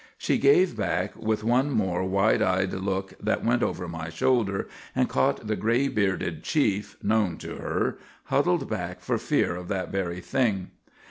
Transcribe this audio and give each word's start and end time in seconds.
She 0.17 0.39
gave 0.39 0.75
back 0.75 1.15
with 1.15 1.43
one 1.43 1.69
more 1.69 2.03
wide 2.03 2.41
eyed 2.41 2.73
look 2.73 3.13
that 3.21 3.45
went 3.45 3.61
over 3.61 3.87
my 3.87 4.09
shoulder 4.09 4.67
and 4.95 5.07
caught 5.07 5.45
the 5.45 5.55
grey 5.55 5.89
bearded 5.89 6.41
chief, 6.41 6.97
known 7.03 7.37
to 7.37 7.57
her, 7.57 7.99
huddled 8.23 8.67
back 8.67 8.99
for 9.01 9.19
fear 9.19 9.55
of 9.55 9.67
that 9.67 9.91
very 9.91 10.19
thing. 10.19 10.71